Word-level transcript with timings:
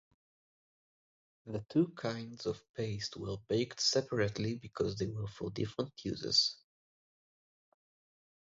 The 1.45 1.63
two 1.69 1.89
kinds 1.89 2.47
of 2.47 2.59
paste 2.73 3.17
were 3.17 3.37
baked 3.47 3.79
separately 3.79 4.55
because 4.55 4.95
they 4.97 5.05
were 5.05 5.27
for 5.27 5.51
different 5.51 5.91
uses. 6.03 6.55